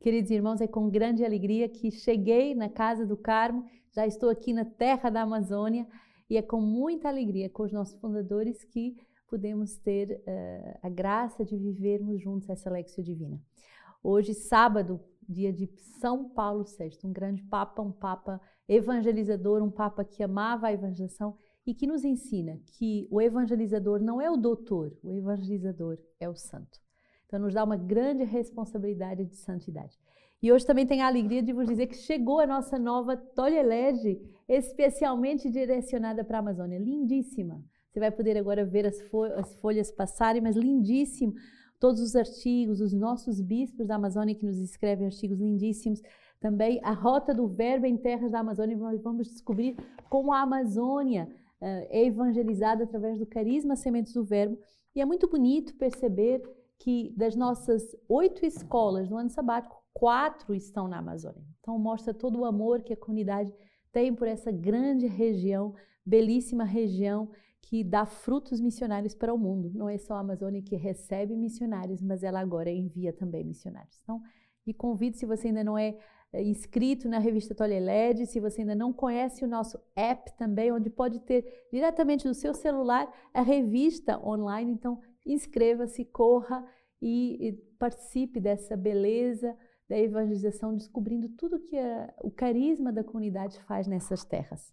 Queridos 0.00 0.30
irmãos, 0.30 0.60
é 0.60 0.68
com 0.68 0.88
grande 0.88 1.24
alegria 1.24 1.68
que 1.68 1.90
cheguei 1.90 2.54
na 2.54 2.68
casa 2.68 3.04
do 3.04 3.16
Carmo, 3.16 3.64
já 3.92 4.06
estou 4.06 4.30
aqui 4.30 4.52
na 4.52 4.64
terra 4.64 5.10
da 5.10 5.22
Amazônia 5.22 5.88
e 6.30 6.36
é 6.36 6.42
com 6.42 6.60
muita 6.60 7.08
alegria 7.08 7.50
com 7.50 7.64
os 7.64 7.72
nossos 7.72 7.98
fundadores 7.98 8.62
que 8.62 8.96
podemos 9.26 9.76
ter 9.76 10.12
uh, 10.12 10.78
a 10.82 10.88
graça 10.88 11.44
de 11.44 11.56
vivermos 11.56 12.22
juntos 12.22 12.48
essa 12.48 12.70
Lexia 12.70 13.02
Divina. 13.02 13.42
Hoje, 14.00 14.34
sábado, 14.34 15.00
dia 15.28 15.52
de 15.52 15.66
São 16.00 16.28
Paulo 16.28 16.64
VI, 16.64 16.96
um 17.02 17.12
grande 17.12 17.42
papa, 17.42 17.82
um 17.82 17.90
papa 17.90 18.40
evangelizador, 18.68 19.60
um 19.64 19.70
papa 19.70 20.04
que 20.04 20.22
amava 20.22 20.68
a 20.68 20.72
evangelização 20.72 21.36
e 21.66 21.74
que 21.74 21.88
nos 21.88 22.04
ensina 22.04 22.60
que 22.78 23.08
o 23.10 23.20
evangelizador 23.20 24.00
não 24.00 24.20
é 24.20 24.30
o 24.30 24.36
doutor, 24.36 24.96
o 25.02 25.12
evangelizador 25.12 25.98
é 26.20 26.28
o 26.28 26.36
santo. 26.36 26.78
Então, 27.28 27.38
nos 27.38 27.52
dá 27.52 27.62
uma 27.62 27.76
grande 27.76 28.24
responsabilidade 28.24 29.26
de 29.26 29.36
santidade. 29.36 29.96
E 30.42 30.50
hoje 30.50 30.64
também 30.64 30.86
tenho 30.86 31.02
a 31.02 31.06
alegria 31.06 31.42
de 31.42 31.52
vos 31.52 31.66
dizer 31.68 31.86
que 31.86 31.96
chegou 31.96 32.40
a 32.40 32.46
nossa 32.46 32.78
nova 32.78 33.16
Tolelege, 33.16 34.18
especialmente 34.48 35.50
direcionada 35.50 36.24
para 36.24 36.38
a 36.38 36.40
Amazônia. 36.40 36.78
Lindíssima! 36.78 37.62
Você 37.90 38.00
vai 38.00 38.10
poder 38.10 38.36
agora 38.38 38.64
ver 38.64 38.86
as, 38.86 38.98
as 39.36 39.54
folhas 39.56 39.90
passarem, 39.90 40.40
mas 40.40 40.56
lindíssimo! 40.56 41.34
Todos 41.78 42.00
os 42.00 42.16
artigos, 42.16 42.80
os 42.80 42.94
nossos 42.94 43.40
bispos 43.40 43.86
da 43.86 43.96
Amazônia 43.96 44.34
que 44.34 44.46
nos 44.46 44.58
escrevem 44.58 45.06
artigos 45.06 45.38
lindíssimos. 45.38 46.00
Também 46.40 46.80
a 46.82 46.92
rota 46.92 47.34
do 47.34 47.46
verbo 47.46 47.84
em 47.84 47.96
terras 47.96 48.32
da 48.32 48.40
Amazônia. 48.40 48.76
Nós 48.76 49.02
vamos 49.02 49.28
descobrir 49.28 49.76
como 50.08 50.32
a 50.32 50.40
Amazônia 50.40 51.28
é 51.60 52.04
evangelizada 52.04 52.84
através 52.84 53.18
do 53.18 53.26
carisma 53.26 53.76
Sementes 53.76 54.12
do 54.12 54.24
Verbo. 54.24 54.56
E 54.94 55.00
é 55.00 55.04
muito 55.04 55.28
bonito 55.28 55.76
perceber 55.76 56.42
que 56.78 57.12
das 57.16 57.34
nossas 57.34 57.82
oito 58.08 58.46
escolas 58.46 59.08
no 59.08 59.16
ano 59.16 59.30
sabático, 59.30 59.82
quatro 59.92 60.54
estão 60.54 60.86
na 60.86 60.98
Amazônia. 60.98 61.44
Então 61.60 61.78
mostra 61.78 62.14
todo 62.14 62.38
o 62.38 62.44
amor 62.44 62.82
que 62.82 62.92
a 62.92 62.96
comunidade 62.96 63.52
tem 63.92 64.14
por 64.14 64.28
essa 64.28 64.52
grande 64.52 65.06
região, 65.06 65.74
belíssima 66.04 66.64
região 66.64 67.30
que 67.62 67.82
dá 67.82 68.06
frutos 68.06 68.60
missionários 68.60 69.14
para 69.14 69.34
o 69.34 69.38
mundo. 69.38 69.70
Não 69.74 69.88
é 69.88 69.98
só 69.98 70.14
a 70.14 70.20
Amazônia 70.20 70.62
que 70.62 70.76
recebe 70.76 71.36
missionários, 71.36 72.00
mas 72.00 72.22
ela 72.22 72.40
agora 72.40 72.70
envia 72.70 73.12
também 73.12 73.44
missionários. 73.44 73.98
Então, 74.02 74.22
e 74.66 74.72
convido, 74.72 75.16
se 75.16 75.26
você 75.26 75.48
ainda 75.48 75.64
não 75.64 75.76
é 75.76 75.98
é, 76.30 76.42
inscrito 76.42 77.08
na 77.08 77.18
revista 77.18 77.54
Toleled, 77.54 78.26
se 78.26 78.38
você 78.38 78.60
ainda 78.60 78.74
não 78.74 78.92
conhece 78.92 79.44
o 79.44 79.48
nosso 79.48 79.78
app 79.96 80.30
também, 80.36 80.70
onde 80.70 80.90
pode 80.90 81.20
ter 81.20 81.66
diretamente 81.72 82.26
no 82.26 82.34
seu 82.34 82.52
celular 82.52 83.10
a 83.32 83.40
revista 83.40 84.18
online, 84.22 84.72
então 84.72 85.00
inscreva-se, 85.32 86.04
corra 86.04 86.66
e, 87.00 87.48
e, 87.48 87.52
participe 87.78 88.40
dessa 88.40 88.76
beleza 88.76 89.56
da 89.88 89.98
evangelização, 89.98 90.74
descobrindo 90.74 91.28
tudo 91.30 91.60
que 91.60 91.78
a, 91.78 92.12
o 92.22 92.30
carisma 92.30 92.92
da 92.92 93.04
comunidade 93.04 93.58
faz 93.60 93.86
nessas 93.86 94.24
terras. 94.24 94.72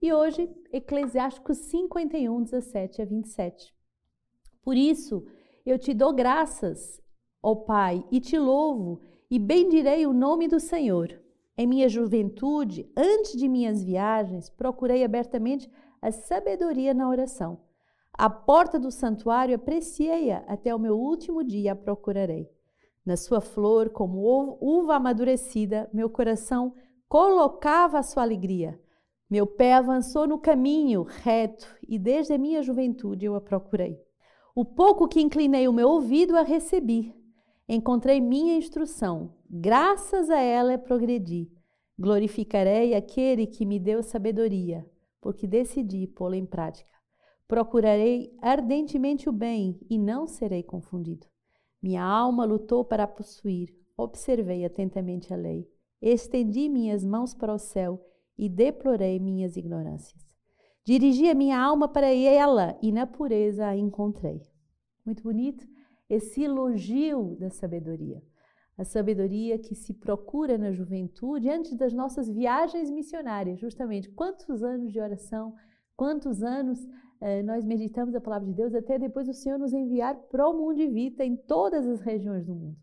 E 0.00 0.12
hoje, 0.12 0.48
Eclesiásticos 0.72 1.58
51, 1.58 2.42
17 2.42 3.02
a 3.02 3.04
27. 3.04 3.74
Por 4.62 4.76
isso, 4.76 5.26
eu 5.64 5.78
te 5.78 5.94
dou 5.94 6.12
graças, 6.12 7.00
ó 7.42 7.54
Pai, 7.54 8.04
e 8.10 8.20
te 8.20 8.38
louvo 8.38 9.00
e 9.30 9.38
bendirei 9.38 10.06
o 10.06 10.12
nome 10.12 10.46
do 10.46 10.60
Senhor. 10.60 11.20
Em 11.56 11.66
minha 11.66 11.88
juventude, 11.88 12.90
antes 12.96 13.32
de 13.32 13.48
minhas 13.48 13.82
viagens, 13.82 14.50
procurei 14.50 15.04
abertamente 15.04 15.70
a 16.02 16.10
sabedoria 16.10 16.92
na 16.92 17.08
oração. 17.08 17.60
A 18.16 18.30
porta 18.30 18.78
do 18.78 18.90
santuário 18.90 19.56
apreciei-a, 19.56 20.38
até 20.46 20.74
o 20.74 20.78
meu 20.78 20.96
último 20.96 21.42
dia 21.42 21.72
a 21.72 21.76
procurarei. 21.76 22.48
Na 23.04 23.16
sua 23.16 23.40
flor, 23.40 23.90
como 23.90 24.56
uva 24.60 24.94
amadurecida, 24.94 25.90
meu 25.92 26.08
coração 26.08 26.74
colocava 27.08 27.98
a 27.98 28.02
sua 28.02 28.22
alegria. 28.22 28.80
Meu 29.28 29.46
pé 29.46 29.74
avançou 29.74 30.26
no 30.26 30.38
caminho 30.38 31.02
reto 31.02 31.66
e 31.86 31.98
desde 31.98 32.32
a 32.32 32.38
minha 32.38 32.62
juventude 32.62 33.26
eu 33.26 33.34
a 33.34 33.40
procurei. 33.40 34.00
O 34.54 34.64
pouco 34.64 35.08
que 35.08 35.20
inclinei 35.20 35.66
o 35.66 35.72
meu 35.72 35.88
ouvido 35.88 36.36
a 36.36 36.42
recebi, 36.42 37.12
Encontrei 37.66 38.20
minha 38.20 38.58
instrução, 38.58 39.32
graças 39.48 40.28
a 40.28 40.38
ela 40.38 40.76
progredi. 40.76 41.50
Glorificarei 41.98 42.94
aquele 42.94 43.46
que 43.46 43.64
me 43.64 43.78
deu 43.78 44.02
sabedoria, 44.02 44.84
porque 45.18 45.46
decidi 45.46 46.06
pô-la 46.06 46.36
em 46.36 46.44
prática. 46.44 46.93
Procurarei 47.54 48.36
ardentemente 48.42 49.28
o 49.28 49.32
bem 49.32 49.78
e 49.88 49.96
não 49.96 50.26
serei 50.26 50.64
confundido. 50.64 51.24
Minha 51.80 52.02
alma 52.02 52.44
lutou 52.44 52.84
para 52.84 53.06
possuir, 53.06 53.72
observei 53.96 54.64
atentamente 54.64 55.32
a 55.32 55.36
lei, 55.36 55.64
estendi 56.02 56.68
minhas 56.68 57.04
mãos 57.04 57.32
para 57.32 57.54
o 57.54 57.58
céu 57.58 58.04
e 58.36 58.48
deplorei 58.48 59.20
minhas 59.20 59.56
ignorâncias. 59.56 60.20
Dirigi 60.84 61.30
a 61.30 61.34
minha 61.34 61.56
alma 61.56 61.86
para 61.86 62.12
ela 62.12 62.76
e 62.82 62.90
na 62.90 63.06
pureza 63.06 63.68
a 63.68 63.76
encontrei. 63.76 64.42
Muito 65.06 65.22
bonito? 65.22 65.64
esse 66.10 66.42
elogio 66.42 67.36
da 67.38 67.50
sabedoria. 67.50 68.20
A 68.76 68.84
sabedoria 68.84 69.60
que 69.60 69.76
se 69.76 69.94
procura 69.94 70.58
na 70.58 70.72
juventude 70.72 71.48
antes 71.48 71.76
das 71.76 71.92
nossas 71.92 72.28
viagens 72.28 72.90
missionárias, 72.90 73.60
justamente. 73.60 74.10
Quantos 74.10 74.64
anos 74.64 74.92
de 74.92 74.98
oração, 74.98 75.54
quantos 75.96 76.42
anos 76.42 76.84
nós 77.44 77.64
meditamos 77.64 78.14
a 78.14 78.20
palavra 78.20 78.48
de 78.48 78.54
Deus 78.54 78.74
até 78.74 78.98
depois 78.98 79.28
o 79.28 79.34
Senhor 79.34 79.58
nos 79.58 79.72
enviar 79.72 80.14
para 80.30 80.48
o 80.48 80.52
mundo 80.52 80.76
de 80.76 80.88
vida 80.88 81.24
em 81.24 81.36
todas 81.36 81.86
as 81.86 82.00
regiões 82.00 82.44
do 82.46 82.54
mundo. 82.54 82.76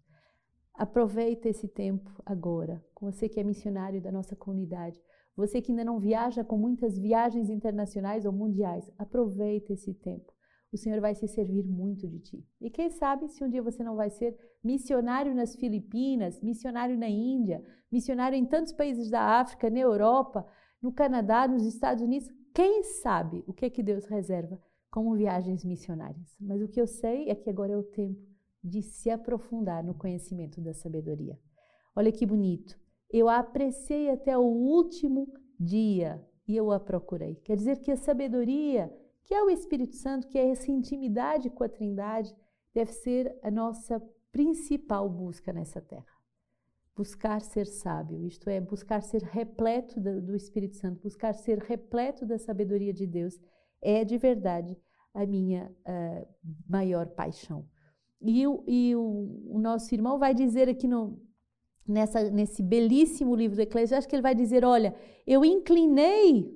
Aproveita 0.73 1.49
esse 1.49 1.67
tempo 1.67 2.09
agora, 2.25 2.83
com 2.93 3.11
você 3.11 3.29
que 3.29 3.39
é 3.39 3.43
missionário 3.43 4.01
da 4.01 4.11
nossa 4.11 4.35
comunidade, 4.35 4.99
você 5.35 5.61
que 5.61 5.71
ainda 5.71 5.85
não 5.85 5.99
viaja 5.99 6.43
com 6.43 6.57
muitas 6.57 6.97
viagens 6.97 7.49
internacionais 7.49 8.25
ou 8.25 8.31
mundiais, 8.31 8.89
aproveita 8.97 9.73
esse 9.73 9.93
tempo 9.93 10.33
o 10.71 10.77
Senhor 10.77 11.01
vai 11.01 11.13
se 11.13 11.27
servir 11.27 11.63
muito 11.63 12.07
de 12.07 12.19
ti. 12.19 12.45
E 12.61 12.69
quem 12.69 12.89
sabe 12.89 13.27
se 13.27 13.43
um 13.43 13.49
dia 13.49 13.61
você 13.61 13.83
não 13.83 13.95
vai 13.95 14.09
ser 14.09 14.37
missionário 14.63 15.35
nas 15.35 15.55
Filipinas, 15.55 16.41
missionário 16.41 16.97
na 16.97 17.09
Índia, 17.09 17.61
missionário 17.91 18.37
em 18.37 18.45
tantos 18.45 18.71
países 18.71 19.09
da 19.09 19.39
África, 19.41 19.69
na 19.69 19.79
Europa, 19.79 20.47
no 20.81 20.91
Canadá, 20.93 21.47
nos 21.47 21.65
Estados 21.65 22.01
Unidos. 22.01 22.29
Quem 22.53 22.83
sabe 22.83 23.43
o 23.47 23.53
que, 23.53 23.65
é 23.65 23.69
que 23.69 23.83
Deus 23.83 24.05
reserva 24.05 24.59
como 24.91 25.15
viagens 25.15 25.63
missionárias. 25.63 26.35
Mas 26.39 26.61
o 26.61 26.67
que 26.67 26.79
eu 26.79 26.85
sei 26.85 27.29
é 27.29 27.33
que 27.33 27.49
agora 27.49 27.71
é 27.71 27.77
o 27.77 27.83
tempo 27.83 28.21
de 28.61 28.81
se 28.83 29.09
aprofundar 29.09 29.83
no 29.83 29.95
conhecimento 29.95 30.59
da 30.61 30.73
sabedoria. 30.73 31.39
Olha 31.95 32.11
que 32.11 32.25
bonito. 32.25 32.77
Eu 33.09 33.27
a 33.27 33.39
apreciei 33.39 34.09
até 34.09 34.37
o 34.37 34.43
último 34.43 35.33
dia 35.59 36.23
e 36.47 36.55
eu 36.55 36.71
a 36.71 36.79
procurei. 36.79 37.35
Quer 37.35 37.55
dizer 37.55 37.79
que 37.79 37.91
a 37.91 37.95
sabedoria 37.95 38.93
que 39.23 39.33
é 39.33 39.41
o 39.41 39.49
Espírito 39.49 39.95
Santo, 39.95 40.27
que 40.27 40.37
é 40.37 40.49
essa 40.49 40.69
intimidade 40.71 41.49
com 41.49 41.63
a 41.63 41.69
Trindade, 41.69 42.35
deve 42.73 42.91
ser 42.91 43.37
a 43.41 43.49
nossa 43.49 44.01
principal 44.31 45.09
busca 45.09 45.53
nessa 45.53 45.79
terra. 45.79 46.20
Buscar 46.95 47.41
ser 47.41 47.65
sábio, 47.65 48.25
isto 48.25 48.49
é, 48.49 48.59
buscar 48.59 49.01
ser 49.01 49.23
repleto 49.23 49.99
do 49.99 50.35
Espírito 50.35 50.75
Santo, 50.75 51.01
buscar 51.01 51.33
ser 51.33 51.57
repleto 51.59 52.25
da 52.25 52.37
sabedoria 52.37 52.93
de 52.93 53.07
Deus, 53.07 53.39
é 53.81 54.03
de 54.03 54.17
verdade 54.17 54.77
a 55.13 55.25
minha 55.25 55.71
uh, 55.87 56.27
maior 56.67 57.07
paixão. 57.07 57.65
E, 58.21 58.45
o, 58.45 58.63
e 58.67 58.95
o, 58.95 59.55
o, 59.55 59.59
nosso 59.59 59.93
irmão 59.95 60.19
vai 60.19 60.33
dizer 60.33 60.69
aqui 60.69 60.87
no, 60.87 61.19
nessa, 61.87 62.29
nesse 62.29 62.61
belíssimo 62.61 63.35
livro 63.35 63.55
do 63.55 63.61
Eclesiastes, 63.61 64.07
que 64.07 64.15
ele 64.15 64.21
vai 64.21 64.35
dizer: 64.35 64.63
Olha, 64.63 64.95
eu 65.25 65.43
inclinei 65.43 66.53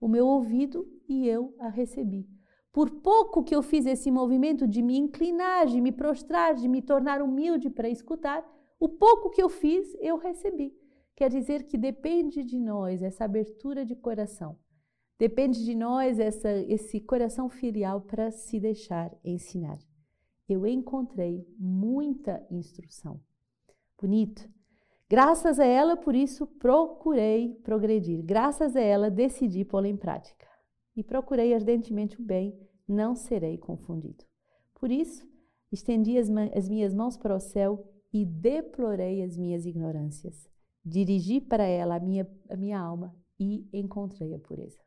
o 0.00 0.08
meu 0.08 0.26
ouvido 0.26 0.86
e 1.08 1.28
eu 1.28 1.54
a 1.58 1.68
recebi. 1.68 2.26
Por 2.72 2.90
pouco 2.90 3.42
que 3.42 3.54
eu 3.54 3.62
fiz 3.62 3.86
esse 3.86 4.10
movimento 4.10 4.66
de 4.66 4.82
me 4.82 4.98
inclinar, 4.98 5.66
de 5.66 5.80
me 5.80 5.92
prostrar, 5.92 6.54
de 6.54 6.68
me 6.68 6.82
tornar 6.82 7.22
humilde 7.22 7.70
para 7.70 7.88
escutar, 7.88 8.44
o 8.78 8.88
pouco 8.88 9.30
que 9.30 9.42
eu 9.42 9.48
fiz, 9.48 9.94
eu 10.00 10.16
recebi. 10.16 10.74
Quer 11.14 11.30
dizer 11.30 11.66
que 11.66 11.78
depende 11.78 12.44
de 12.44 12.58
nós 12.58 13.02
essa 13.02 13.24
abertura 13.24 13.84
de 13.84 13.96
coração. 13.96 14.58
Depende 15.18 15.64
de 15.64 15.74
nós 15.74 16.18
essa, 16.18 16.52
esse 16.52 17.00
coração 17.00 17.48
filial 17.48 18.02
para 18.02 18.30
se 18.30 18.60
deixar 18.60 19.10
ensinar. 19.24 19.78
Eu 20.46 20.66
encontrei 20.66 21.46
muita 21.58 22.46
instrução. 22.50 23.20
Bonito. 23.98 24.46
Graças 25.08 25.58
a 25.58 25.64
ela, 25.64 25.96
por 25.96 26.14
isso, 26.14 26.46
procurei 26.46 27.54
progredir. 27.62 28.22
Graças 28.22 28.76
a 28.76 28.80
ela, 28.80 29.10
decidi 29.10 29.64
pô-la 29.64 29.88
em 29.88 29.96
prática 29.96 30.46
e 30.94 31.02
procurei 31.02 31.54
ardentemente 31.54 32.20
o 32.20 32.24
bem, 32.24 32.58
não 32.86 33.14
serei 33.14 33.56
confundido. 33.56 34.24
Por 34.74 34.90
isso, 34.90 35.26
estendi 35.72 36.18
as, 36.18 36.28
as 36.54 36.68
minhas 36.68 36.92
mãos 36.92 37.16
para 37.16 37.34
o 37.34 37.40
céu 37.40 37.86
e 38.16 38.24
deplorei 38.24 39.22
as 39.22 39.36
minhas 39.36 39.66
ignorâncias. 39.66 40.48
Dirigi 40.82 41.38
para 41.38 41.64
ela 41.64 41.96
a 41.96 42.00
minha, 42.00 42.26
a 42.48 42.56
minha 42.56 42.80
alma 42.80 43.14
e 43.38 43.68
encontrei 43.72 44.34
a 44.34 44.38
pureza. 44.38 44.78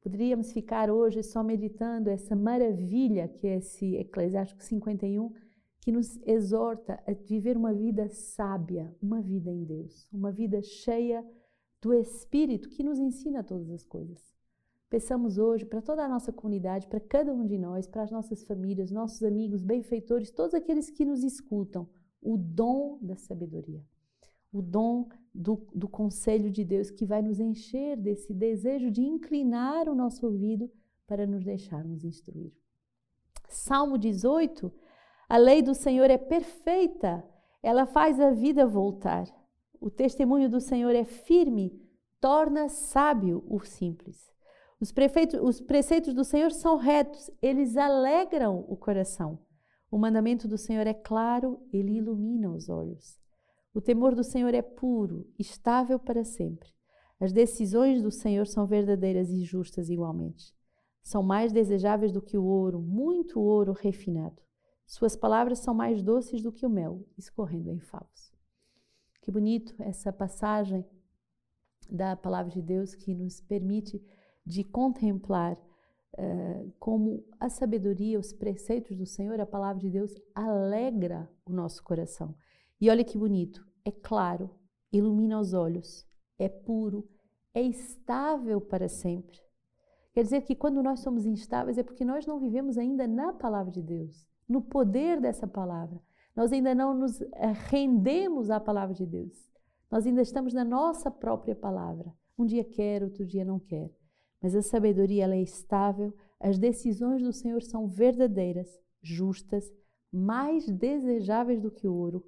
Poderíamos 0.00 0.52
ficar 0.52 0.88
hoje 0.88 1.22
só 1.24 1.42
meditando 1.42 2.10
essa 2.10 2.36
maravilha 2.36 3.26
que 3.26 3.48
é 3.48 3.56
esse 3.56 3.96
Eclesiástico 3.96 4.62
51, 4.62 5.32
que 5.80 5.90
nos 5.90 6.16
exorta 6.24 7.02
a 7.06 7.12
viver 7.12 7.56
uma 7.56 7.74
vida 7.74 8.08
sábia, 8.08 8.94
uma 9.02 9.20
vida 9.20 9.50
em 9.50 9.64
Deus, 9.64 10.06
uma 10.12 10.30
vida 10.30 10.62
cheia 10.62 11.26
do 11.82 11.92
Espírito 11.92 12.68
que 12.68 12.84
nos 12.84 13.00
ensina 13.00 13.42
todas 13.42 13.68
as 13.70 13.84
coisas. 13.84 14.32
Peçamos 14.88 15.38
hoje 15.38 15.64
para 15.64 15.82
toda 15.82 16.04
a 16.04 16.08
nossa 16.08 16.32
comunidade, 16.32 16.86
para 16.86 17.00
cada 17.00 17.32
um 17.34 17.44
de 17.44 17.58
nós, 17.58 17.88
para 17.88 18.02
as 18.04 18.12
nossas 18.12 18.44
famílias, 18.44 18.92
nossos 18.92 19.22
amigos, 19.24 19.60
benfeitores, 19.60 20.30
todos 20.30 20.54
aqueles 20.54 20.88
que 20.88 21.04
nos 21.04 21.24
escutam, 21.24 21.88
o 22.24 22.38
dom 22.38 22.98
da 23.02 23.16
sabedoria, 23.16 23.84
o 24.50 24.62
dom 24.62 25.08
do, 25.34 25.66
do 25.74 25.86
conselho 25.86 26.50
de 26.50 26.64
Deus 26.64 26.90
que 26.90 27.04
vai 27.04 27.20
nos 27.20 27.38
encher 27.38 27.96
desse 27.96 28.32
desejo 28.32 28.90
de 28.90 29.02
inclinar 29.02 29.88
o 29.88 29.94
nosso 29.94 30.24
ouvido 30.26 30.70
para 31.06 31.26
nos 31.26 31.44
deixarmos 31.44 32.02
instruir. 32.02 32.52
Salmo 33.48 33.98
18: 33.98 34.72
A 35.28 35.36
lei 35.36 35.60
do 35.60 35.74
Senhor 35.74 36.10
é 36.10 36.16
perfeita, 36.16 37.22
ela 37.62 37.84
faz 37.84 38.18
a 38.18 38.30
vida 38.30 38.66
voltar. 38.66 39.26
O 39.78 39.90
testemunho 39.90 40.48
do 40.48 40.60
Senhor 40.60 40.94
é 40.94 41.04
firme, 41.04 41.78
torna 42.18 42.70
sábio 42.70 43.44
o 43.46 43.60
simples. 43.60 44.32
Os, 44.80 44.92
prefeitos, 44.92 45.38
os 45.42 45.60
preceitos 45.60 46.14
do 46.14 46.24
Senhor 46.24 46.50
são 46.52 46.76
retos, 46.76 47.30
eles 47.42 47.76
alegram 47.76 48.64
o 48.66 48.76
coração. 48.76 49.38
O 49.94 49.96
mandamento 49.96 50.48
do 50.48 50.58
Senhor 50.58 50.88
é 50.88 50.92
claro, 50.92 51.62
ele 51.72 51.92
ilumina 51.98 52.50
os 52.50 52.68
olhos. 52.68 53.16
O 53.72 53.80
temor 53.80 54.12
do 54.12 54.24
Senhor 54.24 54.52
é 54.52 54.60
puro, 54.60 55.24
estável 55.38 56.00
para 56.00 56.24
sempre. 56.24 56.68
As 57.20 57.32
decisões 57.32 58.02
do 58.02 58.10
Senhor 58.10 58.44
são 58.44 58.66
verdadeiras 58.66 59.30
e 59.30 59.44
justas 59.44 59.88
igualmente. 59.88 60.52
São 61.00 61.22
mais 61.22 61.52
desejáveis 61.52 62.10
do 62.10 62.20
que 62.20 62.36
o 62.36 62.42
ouro, 62.42 62.82
muito 62.82 63.40
ouro 63.40 63.70
refinado. 63.70 64.42
Suas 64.84 65.14
palavras 65.14 65.60
são 65.60 65.72
mais 65.72 66.02
doces 66.02 66.42
do 66.42 66.50
que 66.50 66.66
o 66.66 66.70
mel, 66.70 67.06
escorrendo 67.16 67.70
em 67.70 67.78
favos. 67.78 68.32
Que 69.22 69.30
bonito 69.30 69.76
essa 69.78 70.12
passagem 70.12 70.84
da 71.88 72.16
palavra 72.16 72.50
de 72.50 72.60
Deus 72.60 72.96
que 72.96 73.14
nos 73.14 73.40
permite 73.40 74.04
de 74.44 74.64
contemplar 74.64 75.56
uh, 76.18 76.72
como 76.78 77.24
a 77.38 77.48
sabedoria, 77.48 78.18
os 78.18 78.32
preceitos 78.32 78.96
do 78.96 79.06
Senhor, 79.06 79.40
a 79.40 79.46
palavra 79.46 79.80
de 79.80 79.90
Deus, 79.90 80.14
alegra 80.34 81.30
o 81.44 81.52
nosso 81.52 81.82
coração. 81.82 82.34
E 82.80 82.90
olha 82.90 83.04
que 83.04 83.18
bonito, 83.18 83.64
é 83.84 83.90
claro, 83.90 84.50
ilumina 84.92 85.38
os 85.38 85.52
olhos, 85.52 86.06
é 86.38 86.48
puro, 86.48 87.08
é 87.52 87.62
estável 87.62 88.60
para 88.60 88.88
sempre. 88.88 89.38
Quer 90.12 90.22
dizer 90.22 90.42
que 90.42 90.54
quando 90.54 90.82
nós 90.82 91.00
somos 91.00 91.26
instáveis 91.26 91.76
é 91.76 91.82
porque 91.82 92.04
nós 92.04 92.26
não 92.26 92.38
vivemos 92.38 92.78
ainda 92.78 93.06
na 93.06 93.32
palavra 93.32 93.72
de 93.72 93.82
Deus, 93.82 94.26
no 94.48 94.62
poder 94.62 95.20
dessa 95.20 95.46
palavra. 95.46 96.00
Nós 96.36 96.52
ainda 96.52 96.74
não 96.74 96.94
nos 96.94 97.20
eh, 97.20 97.52
rendemos 97.68 98.50
à 98.50 98.58
palavra 98.60 98.94
de 98.94 99.06
Deus. 99.06 99.50
Nós 99.90 100.06
ainda 100.06 100.22
estamos 100.22 100.52
na 100.52 100.64
nossa 100.64 101.10
própria 101.10 101.54
palavra. 101.54 102.12
Um 102.36 102.44
dia 102.44 102.64
quer, 102.64 103.02
outro 103.02 103.24
dia 103.24 103.44
não 103.44 103.58
quer. 103.58 103.90
Mas 104.44 104.54
a 104.54 104.60
sabedoria 104.60 105.24
ela 105.24 105.34
é 105.34 105.40
estável, 105.40 106.12
as 106.38 106.58
decisões 106.58 107.22
do 107.22 107.32
Senhor 107.32 107.62
são 107.62 107.88
verdadeiras, 107.88 108.78
justas, 109.00 109.72
mais 110.12 110.68
desejáveis 110.68 111.62
do 111.62 111.70
que 111.70 111.88
ouro, 111.88 112.22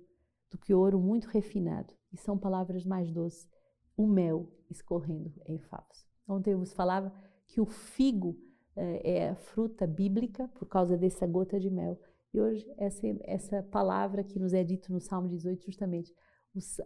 do 0.51 0.57
que 0.57 0.73
ouro 0.73 0.99
muito 0.99 1.27
refinado. 1.27 1.93
E 2.11 2.17
são 2.17 2.39
palavras 2.39 2.87
mais 2.87 3.13
doces, 3.13 3.47
o 3.95 4.07
mel 4.07 4.51
escorrendo 4.71 5.31
em 5.45 5.59
favos. 5.59 6.07
Ontem 6.27 6.55
eu 6.55 6.59
vos 6.59 6.73
falava 6.73 7.13
que 7.49 7.61
o 7.61 7.67
figo 7.67 8.35
eh, 8.75 9.03
é 9.05 9.29
a 9.29 9.37
fruta 9.37 9.87
bíblica 9.87 10.49
por 10.55 10.65
causa 10.65 10.97
dessa 10.97 11.27
gota 11.27 11.61
de 11.61 11.69
mel. 11.69 12.01
E 12.33 12.41
hoje 12.41 12.67
essa, 12.79 13.07
essa 13.25 13.63
palavra 13.65 14.25
que 14.25 14.39
nos 14.39 14.55
é 14.55 14.65
dito 14.65 14.91
no 14.91 15.03
Salmo 15.03 15.29
18 15.29 15.67
justamente, 15.67 16.15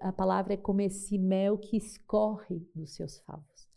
a 0.01 0.13
palavra 0.13 0.55
é 0.55 0.57
como 0.57 0.81
esse 0.81 1.17
mel 1.17 1.57
que 1.57 1.77
escorre 1.77 2.69
dos 2.75 2.97
seus 2.97 3.21
favos 3.21 3.70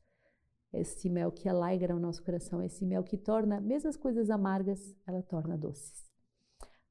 esse 0.73 1.09
mel 1.09 1.31
que 1.31 1.47
alegra 1.47 1.95
o 1.95 1.99
nosso 1.99 2.23
coração, 2.23 2.61
esse 2.61 2.85
mel 2.85 3.03
que 3.03 3.17
torna, 3.17 3.61
mesmo 3.61 3.89
as 3.89 3.95
coisas 3.95 4.29
amargas, 4.29 4.95
ela 5.05 5.21
torna 5.21 5.57
doces. 5.57 6.03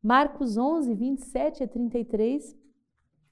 Marcos 0.02 0.56
11, 0.56 0.94
27 0.94 1.62
a 1.64 1.68
33, 1.68 2.56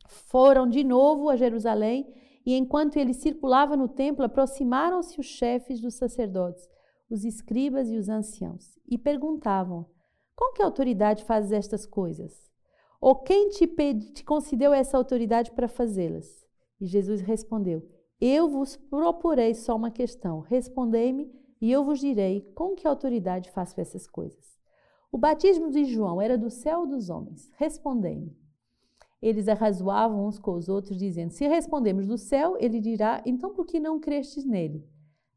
foram 0.06 0.69
de 0.69 0.82
novo 0.82 1.29
a 1.29 1.37
Jerusalém 1.37 2.12
e 2.44 2.55
enquanto 2.55 2.97
ele 2.97 3.12
circulava 3.12 3.76
no 3.76 3.88
templo, 3.88 4.25
aproximaram-se 4.25 5.20
os 5.20 5.26
chefes 5.26 5.81
dos 5.81 5.94
sacerdotes, 5.94 6.69
os 7.08 7.25
escribas 7.25 7.91
e 7.91 7.97
os 7.97 8.08
anciãos, 8.08 8.79
e 8.88 8.97
perguntavam: 8.97 9.87
Com 10.35 10.52
que 10.52 10.62
autoridade 10.62 11.25
fazes 11.25 11.52
estas 11.52 11.85
coisas? 11.87 12.50
Ou 13.00 13.17
quem 13.17 13.49
te, 13.50 13.67
te 14.12 14.25
concedeu 14.25 14.73
essa 14.73 14.97
autoridade 14.97 15.52
para 15.52 15.69
fazê-las? 15.69 16.44
E 16.81 16.87
Jesus 16.87 17.20
respondeu: 17.20 17.87
eu 18.21 18.49
vos 18.49 18.77
proporei 18.77 19.55
só 19.55 19.75
uma 19.75 19.91
questão. 19.91 20.41
Respondei-me 20.41 21.33
e 21.61 21.71
eu 21.73 21.85
vos 21.85 22.01
direi 22.01 22.43
com 22.55 22.75
que 22.75 22.87
autoridade 22.87 23.51
faço 23.51 23.81
essas 23.81 24.07
coisas. 24.07 24.59
O 25.11 25.19
batismo 25.19 25.71
de 25.71 25.85
João 25.85 26.21
era 26.21 26.39
do 26.39 26.51
céu 26.51 26.81
ou 26.81 26.87
dos 26.87 27.11
homens? 27.11 27.51
Respondei-me. 27.57 28.37
Eles 29.21 29.49
arrazoavam 29.49 30.27
uns 30.27 30.39
com 30.39 30.53
os 30.53 30.69
outros, 30.69 30.97
dizendo: 30.97 31.33
Se 31.33 31.47
respondemos 31.47 32.07
do 32.07 32.17
céu, 32.17 32.57
ele 32.59 32.81
dirá: 32.81 33.23
Então 33.27 33.53
por 33.53 33.67
que 33.67 33.81
não 33.81 33.99
crestes 33.99 34.45
nele? 34.45 34.87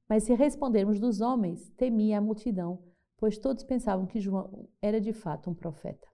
Mas 0.07 0.23
se 0.23 0.33
respondermos 0.33 0.99
dos 0.99 1.21
homens, 1.21 1.69
temia 1.71 2.17
a 2.17 2.21
multidão, 2.21 2.79
pois 3.17 3.37
todos 3.37 3.63
pensavam 3.63 4.05
que 4.05 4.19
João 4.19 4.69
era 4.81 5.01
de 5.01 5.11
fato 5.11 5.49
um 5.49 5.53
profeta. 5.53 6.07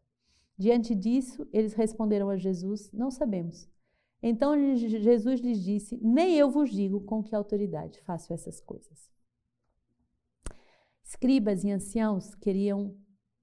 Diante 0.58 0.96
disso, 0.96 1.48
eles 1.52 1.74
responderam 1.74 2.30
a 2.30 2.38
Jesus: 2.38 2.92
Não 2.92 3.12
sabemos. 3.12 3.70
Então 4.22 4.76
Jesus 4.76 5.40
lhes 5.40 5.64
disse: 5.64 5.98
Nem 6.02 6.36
eu 6.36 6.50
vos 6.50 6.70
digo 6.70 7.02
com 7.02 7.24
que 7.24 7.34
autoridade 7.34 8.02
faço 8.02 8.34
essas 8.34 8.60
coisas. 8.60 9.10
Escribas 11.04 11.64
e 11.64 11.72
anciãos 11.72 12.36
queriam 12.36 12.96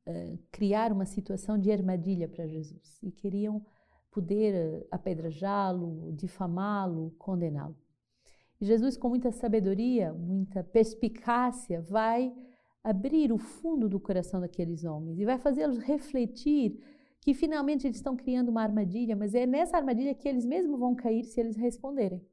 uh, 0.06 0.38
criar 0.52 0.92
uma 0.92 1.04
situação 1.04 1.58
de 1.58 1.72
armadilha 1.72 2.28
para 2.28 2.46
Jesus 2.46 3.02
e 3.02 3.10
queriam 3.10 3.64
poder 4.10 4.54
uh, 4.54 4.86
apedrejá-lo, 4.90 6.12
difamá-lo, 6.12 7.10
condená-lo. 7.18 7.76
Jesus, 8.60 8.96
com 8.96 9.08
muita 9.08 9.32
sabedoria, 9.32 10.14
muita 10.14 10.62
perspicácia, 10.62 11.82
vai 11.82 12.32
abrir 12.82 13.32
o 13.32 13.38
fundo 13.38 13.88
do 13.88 13.98
coração 13.98 14.40
daqueles 14.40 14.84
homens 14.84 15.18
e 15.18 15.24
vai 15.24 15.38
fazê-los 15.38 15.78
refletir 15.78 16.80
que 17.20 17.34
finalmente 17.34 17.86
eles 17.86 17.96
estão 17.96 18.16
criando 18.16 18.48
uma 18.48 18.62
armadilha, 18.62 19.16
mas 19.16 19.34
é 19.34 19.46
nessa 19.46 19.76
armadilha 19.76 20.14
que 20.14 20.28
eles 20.28 20.44
mesmos 20.44 20.78
vão 20.78 20.94
cair 20.94 21.24
se 21.24 21.40
eles 21.40 21.56
responderem. 21.56 22.24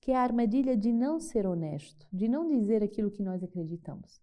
Que 0.00 0.12
é 0.12 0.16
a 0.16 0.22
armadilha 0.22 0.76
de 0.76 0.92
não 0.92 1.18
ser 1.18 1.46
honesto, 1.46 2.06
de 2.12 2.28
não 2.28 2.48
dizer 2.48 2.82
aquilo 2.82 3.10
que 3.10 3.22
nós 3.22 3.42
acreditamos. 3.42 4.22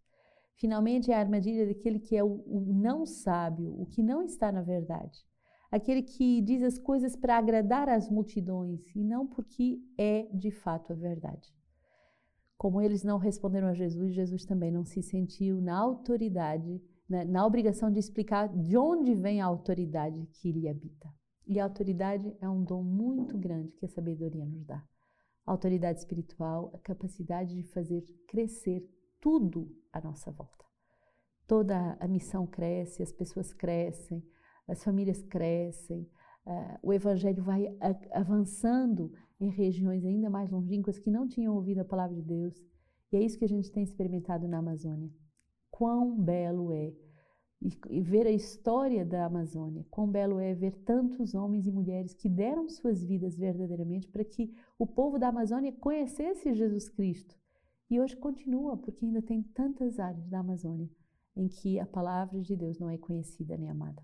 Finalmente, 0.56 1.12
é 1.12 1.16
a 1.16 1.20
armadilha 1.20 1.68
daquele 1.68 2.00
que 2.00 2.16
é 2.16 2.24
o, 2.24 2.42
o 2.48 2.74
não 2.74 3.06
sábio, 3.06 3.80
o 3.80 3.86
que 3.86 4.02
não 4.02 4.24
está 4.24 4.52
na 4.52 4.62
verdade. 4.62 5.24
Aquele 5.70 6.02
que 6.02 6.42
diz 6.42 6.64
as 6.64 6.80
coisas 6.80 7.16
para 7.16 7.38
agradar 7.38 7.90
as 7.90 8.10
multidões 8.10 8.96
e 8.96 9.04
não 9.04 9.28
porque 9.28 9.80
é 9.98 10.28
de 10.34 10.50
fato 10.50 10.94
a 10.94 10.96
verdade. 10.96 11.54
Como 12.58 12.82
eles 12.82 13.04
não 13.04 13.20
responderam 13.20 13.68
a 13.68 13.74
Jesus, 13.74 14.16
Jesus 14.16 14.46
também 14.46 14.72
não 14.72 14.84
se 14.84 15.04
sentiu 15.04 15.62
na 15.62 15.78
autoridade 15.78 16.82
né, 17.10 17.24
na 17.24 17.46
obrigação 17.46 17.92
de 17.92 18.00
explicar 18.00 18.50
de 18.50 18.78
onde 18.78 19.16
vem 19.16 19.42
a 19.42 19.46
autoridade 19.46 20.28
que 20.34 20.52
lhe 20.52 20.68
habita. 20.68 21.10
E 21.48 21.60
a 21.60 21.64
autoridade 21.64 22.36
é 22.42 22.50
um 22.50 22.64
dom 22.64 22.84
muito 22.84 23.38
grande 23.38 23.72
que 23.72 23.86
a 23.86 23.90
sabedoria 23.90 24.46
nos 24.46 24.66
dá. 24.66 24.84
A 25.46 25.52
autoridade 25.52 26.00
espiritual, 26.00 26.72
a 26.74 26.80
capacidade 26.80 27.56
de 27.56 27.64
fazer 27.70 28.04
crescer 28.28 28.86
tudo 29.22 29.74
à 29.94 30.02
nossa 30.02 30.30
volta. 30.32 30.66
Toda 31.48 31.98
a 32.02 32.08
missão 32.08 32.46
cresce, 32.46 33.02
as 33.02 33.14
pessoas 33.14 33.54
crescem, 33.54 34.22
as 34.68 34.84
famílias 34.84 35.24
crescem, 35.24 36.02
uh, 36.46 36.78
o 36.84 36.92
evangelho 36.92 37.42
vai 37.42 37.74
avançando 38.12 39.14
em 39.40 39.50
regiões 39.50 40.04
ainda 40.04 40.30
mais 40.30 40.52
longínquas 40.52 41.00
que 41.00 41.10
não 41.10 41.26
tinham 41.26 41.56
ouvido 41.56 41.80
a 41.80 41.86
palavra 41.86 42.14
de 42.14 42.22
Deus. 42.22 42.62
E 43.10 43.16
é 43.16 43.22
isso 43.22 43.40
que 43.40 43.46
a 43.46 43.50
gente 43.50 43.72
tem 43.72 43.84
experimentado 43.84 44.46
na 44.50 44.58
Amazônia 44.58 45.10
quão 45.78 46.20
belo 46.20 46.72
é 46.72 46.92
e, 47.62 47.70
e 47.92 48.02
ver 48.02 48.26
a 48.26 48.32
história 48.32 49.06
da 49.06 49.26
Amazônia, 49.26 49.86
quão 49.92 50.10
belo 50.10 50.40
é 50.40 50.56
ver 50.56 50.74
tantos 50.84 51.36
homens 51.36 51.68
e 51.68 51.72
mulheres 51.72 52.16
que 52.16 52.28
deram 52.28 52.68
suas 52.68 53.04
vidas 53.04 53.38
verdadeiramente 53.38 54.08
para 54.08 54.26
que 54.26 54.52
o 54.80 54.88
povo 54.88 55.20
da 55.20 55.28
Amazônia 55.28 55.72
conhecesse 55.72 56.56
Jesus 56.56 56.90
Cristo. 56.90 57.38
E 57.92 58.00
hoje 58.00 58.16
continua, 58.16 58.76
porque 58.76 59.06
ainda 59.06 59.22
tem 59.22 59.44
tantas 59.44 60.00
áreas 60.00 60.28
da 60.28 60.40
Amazônia 60.40 60.90
em 61.36 61.48
que 61.48 61.80
a 61.80 61.86
palavra 61.86 62.42
de 62.42 62.56
Deus 62.56 62.80
não 62.80 62.90
é 62.90 62.98
conhecida 62.98 63.56
nem 63.56 63.70
amada. 63.70 64.02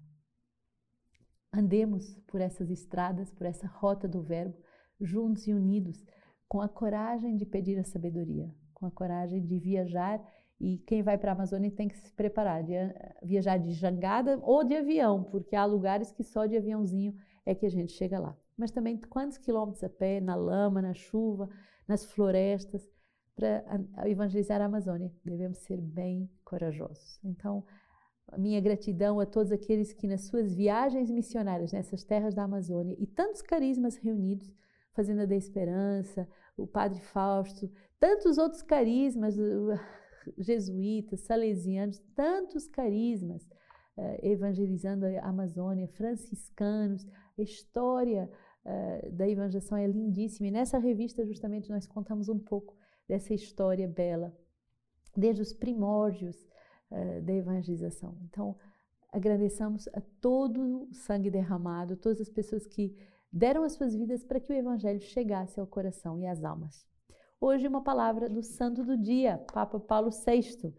Andemos 1.51 2.19
por 2.27 2.39
essas 2.39 2.69
estradas, 2.69 3.31
por 3.31 3.47
essa 3.47 3.65
rota 3.65 4.07
do 4.07 4.21
Verbo, 4.21 4.55
juntos 5.01 5.47
e 5.47 5.53
unidos, 5.53 6.05
com 6.47 6.61
a 6.61 6.69
coragem 6.69 7.35
de 7.35 7.47
pedir 7.47 7.79
a 7.79 7.83
sabedoria, 7.83 8.53
com 8.75 8.85
a 8.85 8.91
coragem 8.91 9.43
de 9.43 9.57
viajar 9.57 10.23
E 10.59 10.77
quem 10.79 11.01
vai 11.01 11.17
para 11.17 11.31
a 11.31 11.35
Amazônia 11.35 11.71
tem 11.71 11.87
que 11.87 11.97
se 11.97 12.11
preparar, 12.13 12.63
de 12.63 12.73
viajar 13.21 13.57
de 13.57 13.73
jangada 13.73 14.39
ou 14.41 14.63
de 14.63 14.75
avião, 14.75 15.23
porque 15.23 15.55
há 15.55 15.65
lugares 15.65 16.11
que 16.11 16.23
só 16.23 16.45
de 16.45 16.55
aviãozinho 16.55 17.15
é 17.45 17.53
que 17.53 17.65
a 17.65 17.69
gente 17.69 17.91
chega 17.91 18.19
lá. 18.19 18.37
Mas 18.57 18.71
também 18.71 18.97
quantos 18.97 19.37
quilômetros 19.37 19.83
a 19.83 19.89
pé, 19.89 20.21
na 20.21 20.35
lama, 20.35 20.81
na 20.81 20.93
chuva, 20.93 21.49
nas 21.87 22.05
florestas, 22.05 22.87
para 23.35 23.63
evangelizar 24.05 24.61
a 24.61 24.65
Amazônia. 24.65 25.11
Devemos 25.25 25.57
ser 25.59 25.81
bem 25.81 26.29
corajosos. 26.45 27.19
Então, 27.23 27.65
minha 28.37 28.61
gratidão 28.61 29.19
a 29.19 29.25
todos 29.25 29.51
aqueles 29.51 29.91
que 29.91 30.07
nas 30.07 30.21
suas 30.27 30.53
viagens 30.53 31.09
missionárias 31.09 31.71
nessas 31.71 32.03
terras 32.03 32.33
da 32.33 32.43
Amazônia 32.43 32.95
e 32.99 33.07
tantos 33.07 33.41
carismas 33.41 33.97
reunidos, 33.97 34.51
Fazenda 34.93 35.25
da 35.25 35.35
Esperança, 35.35 36.27
o 36.55 36.67
Padre 36.67 37.01
Fausto, 37.01 37.69
tantos 37.99 38.37
outros 38.37 38.61
carismas, 38.61 39.35
jesuítas, 40.37 41.21
salesianos, 41.21 41.99
tantos 42.15 42.67
carismas 42.67 43.43
uh, 43.97 44.19
evangelizando 44.21 45.05
a 45.05 45.21
Amazônia, 45.21 45.87
franciscanos, 45.87 47.05
a 47.37 47.41
história 47.41 48.29
uh, 48.65 49.11
da 49.11 49.27
evangelização 49.27 49.77
é 49.77 49.87
lindíssima. 49.87 50.47
E 50.47 50.51
nessa 50.51 50.77
revista, 50.77 51.25
justamente, 51.25 51.69
nós 51.69 51.85
contamos 51.85 52.29
um 52.29 52.39
pouco 52.39 52.75
dessa 53.07 53.33
história 53.33 53.87
bela, 53.87 54.35
desde 55.15 55.41
os 55.41 55.53
primórdios 55.53 56.35
uh, 56.91 57.21
da 57.21 57.33
evangelização. 57.33 58.17
Então, 58.23 58.55
agradeçamos 59.11 59.87
a 59.93 60.01
todo 60.19 60.89
o 60.89 60.93
sangue 60.93 61.29
derramado, 61.29 61.95
todas 61.95 62.19
as 62.19 62.29
pessoas 62.29 62.65
que 62.65 62.97
deram 63.31 63.63
as 63.63 63.73
suas 63.73 63.95
vidas 63.95 64.23
para 64.23 64.39
que 64.39 64.51
o 64.51 64.55
evangelho 64.55 64.99
chegasse 64.99 65.59
ao 65.59 65.67
coração 65.67 66.19
e 66.19 66.27
às 66.27 66.43
almas. 66.43 66.92
Hoje, 67.45 67.67
uma 67.67 67.81
palavra 67.81 68.29
do 68.29 68.41
santo 68.41 68.85
do 68.85 68.97
dia, 68.97 69.37
Papa 69.53 69.77
Paulo 69.77 70.11
VI. 70.11 70.73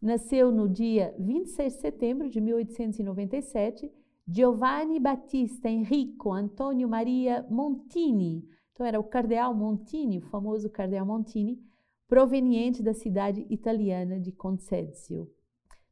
Nasceu 0.02 0.50
no 0.50 0.70
dia 0.70 1.14
26 1.20 1.74
de 1.74 1.80
setembro 1.82 2.30
de 2.30 2.40
1897 2.40 3.92
Giovanni 4.26 4.98
Battista 4.98 5.68
Enrico 5.68 6.32
Antonio 6.32 6.88
Maria 6.88 7.46
Montini. 7.50 8.48
Então 8.72 8.86
era 8.86 8.98
o 8.98 9.04
cardeal 9.04 9.54
Montini, 9.54 10.20
o 10.20 10.30
famoso 10.30 10.70
cardeal 10.70 11.06
Montini, 11.06 11.62
proveniente 12.08 12.82
da 12.82 12.94
cidade 12.94 13.46
italiana 13.50 14.22
de 14.22 14.32
Concezio. 14.32 15.30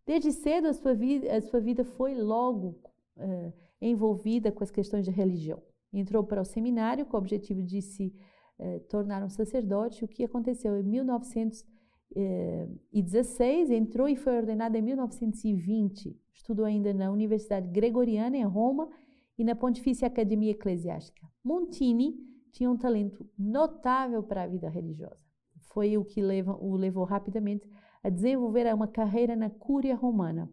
Desde 0.10 0.32
cedo, 0.32 0.68
a 0.68 0.74
sua 0.74 0.96
vida, 0.96 1.38
a 1.38 1.40
sua 1.40 1.60
vida 1.60 1.86
foi 1.86 2.16
logo 2.16 2.80
uh, 3.16 3.54
envolvida 3.80 4.52
com 4.52 4.64
as 4.64 4.72
questões 4.72 5.06
de 5.06 5.12
religião. 5.12 5.62
Entrou 5.94 6.24
para 6.24 6.42
o 6.42 6.46
seminário 6.46 7.06
com 7.06 7.16
o 7.16 7.20
objetivo 7.20 7.62
de 7.62 7.80
se 7.80 8.12
uh, 8.58 8.80
tornar 8.90 9.24
um 9.24 9.30
sacerdote, 9.30 10.04
o 10.04 10.08
que 10.08 10.24
aconteceu 10.24 10.76
em 10.80 10.84
1916, 10.84 13.70
entrou 13.70 14.10
e 14.10 14.16
foi 14.16 14.36
ordenado 14.36 14.76
em 14.76 14.82
1920. 14.82 16.20
Estudou 16.34 16.66
ainda 16.66 16.92
na 16.92 17.12
Universidade 17.12 17.68
Gregoriana, 17.68 18.36
em 18.36 18.46
Roma, 18.46 18.90
e 19.38 19.44
na 19.44 19.54
Pontifícia 19.54 20.08
Academia 20.08 20.54
Eclesiástica. 20.54 21.28
Montini 21.44 22.16
tinha 22.52 22.72
um 22.72 22.78
talento 22.78 23.30
notável 23.38 24.24
para 24.24 24.42
a 24.42 24.48
vida 24.48 24.70
religiosa. 24.70 25.24
Foi 25.72 26.00
o 26.00 26.04
que 26.04 26.20
leva, 26.20 26.58
o 26.60 26.76
levou 26.76 27.04
rapidamente 27.04 27.70
a 28.04 28.10
desenvolver 28.10 28.74
uma 28.74 28.88
carreira 28.88 29.36
na 29.36 29.50
Cúria 29.50 29.96
Romana. 29.96 30.50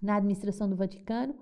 Na 0.00 0.16
administração 0.16 0.68
do 0.68 0.76
Vaticano, 0.76 1.34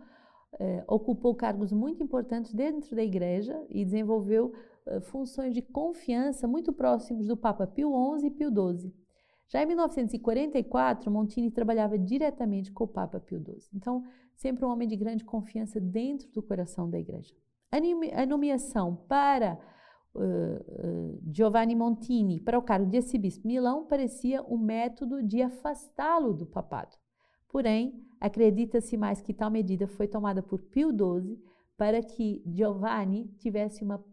eh, 0.59 0.85
ocupou 0.89 1.35
cargos 1.35 1.73
muito 1.73 2.03
importantes 2.03 2.55
dentro 2.55 2.95
da 2.97 3.03
Igreja 3.03 3.61
e 3.69 3.85
desenvolveu 3.85 4.53
eh, 4.87 5.01
funções 5.01 5.53
de 5.53 5.61
confiança 5.61 6.47
muito 6.47 6.73
próximos 6.73 7.27
do 7.27 7.37
Papa 7.37 7.67
Pio 7.67 7.91
XI 8.19 8.27
e 8.27 8.31
Pio 8.31 8.51
XII. 8.51 8.95
Já 9.49 9.63
em 9.63 9.67
1944, 9.67 11.11
Montini 11.11 11.51
trabalhava 11.51 11.99
diretamente 11.99 12.73
com 12.73 12.85
o 12.85 12.89
Papa 12.89 13.21
Pio 13.21 13.39
XII. 13.39 13.71
Então, 13.75 14.05
sempre 14.35 14.65
um 14.65 14.69
homem 14.69 14.89
de 14.89 14.97
grande 14.97 15.25
confiança 15.25 15.81
dentro 15.81 16.29
do 16.33 16.43
coração 16.43 16.89
da 16.89 16.99
Igreja. 16.99 17.35
A 17.71 18.27
nomeação 18.27 18.97
para 19.09 19.59
uh, 20.17 21.21
Giovanni 21.31 21.75
Montini 21.75 22.41
para 22.41 22.59
o 22.59 22.63
cargo 22.63 22.91
de 22.91 22.97
arcebispo 22.99 23.47
Milão 23.47 23.87
parecia 23.87 24.43
um 24.43 24.59
método 24.59 25.23
de 25.23 25.43
afastá-lo 25.43 26.33
do 26.33 26.47
papado. 26.47 26.97
Porém, 27.49 28.05
acredita-se 28.21 28.97
mais 28.97 29.21
que 29.21 29.33
tal 29.33 29.51
medida 29.51 29.87
foi 29.87 30.09
tomada 30.09 30.43
por 30.43 30.59
Pio 30.59 30.91
XII 30.91 31.39
para 31.77 32.03
que 32.03 32.43
Giovanni 32.47 33.29
tivesse 33.39 33.85
uma, 33.85 34.05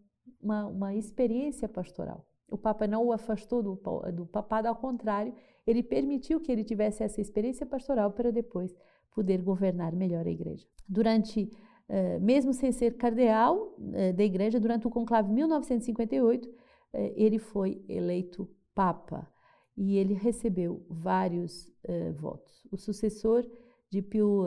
uma, 0.42 0.68
uma 0.68 0.96
experiência 0.96 1.68
pastoral. 1.68 2.26
O 2.50 2.58
Papa 2.58 2.86
não 2.86 3.06
o 3.06 3.12
afastou 3.12 3.64
do, 3.64 3.76
do 4.12 4.26
papado, 4.26 4.68
ao 4.68 4.76
contrário, 4.76 5.34
ele 5.66 5.82
permitiu 5.82 6.40
que 6.40 6.52
ele 6.52 6.64
tivesse 6.64 7.04
essa 7.04 7.22
experiência 7.22 7.66
pastoral 7.66 8.12
para 8.12 8.32
depois 8.32 8.76
poder 9.16 9.42
governar 9.42 9.94
melhor 9.94 10.28
a 10.28 10.30
igreja. 10.30 10.68
Durante 10.88 11.50
eh, 11.50 11.73
mesmo 12.22 12.54
sem 12.54 12.72
ser 12.72 12.98
cardeal 12.98 13.76
uh, 13.78 14.14
da 14.16 14.24
igreja, 14.24 14.60
durante 14.60 14.88
o 14.88 14.90
conclave 14.90 15.32
1958, 15.32 16.48
uh, 16.48 16.54
eh, 16.94 17.14
ele 17.16 17.38
foi 17.38 17.84
eleito 17.88 18.50
papa 18.74 19.30
e 19.76 19.98
ele 19.98 20.14
recebeu 20.14 20.86
vários 20.88 21.72
votos. 22.16 22.64
O 22.72 22.78
sucessor 22.78 23.44
de 23.90 24.04
Pio 24.04 24.44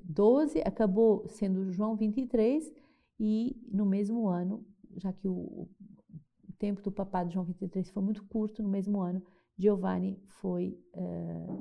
XII 0.00 0.62
acabou 0.64 1.26
sendo 1.26 1.72
João 1.72 1.96
XXIII 1.96 2.72
e 3.18 3.60
no 3.68 3.84
mesmo 3.84 4.28
ano, 4.28 4.64
já 4.96 5.12
que 5.12 5.28
o, 5.28 5.68
tempo 6.56 6.80
do 6.82 6.92
papado 6.92 7.28
de 7.28 7.34
João 7.34 7.46
XXIII 7.46 7.92
foi 7.92 8.02
muito 8.02 8.24
curto, 8.26 8.62
no 8.62 8.68
mesmo 8.68 9.00
ano, 9.00 9.22
Giovanni 9.56 10.22
foi 10.26 10.78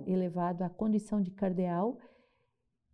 elevado 0.06 0.63
à 0.63 0.70
condição 0.70 1.20
de 1.20 1.32
cardeal 1.32 1.98